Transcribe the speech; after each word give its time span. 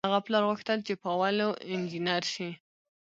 د 0.03 0.05
هغه 0.09 0.19
پلار 0.25 0.43
غوښتل 0.49 0.79
چې 0.87 0.93
پاولو 1.03 1.47
انجنیر 1.73 2.23
شي. 2.33 2.49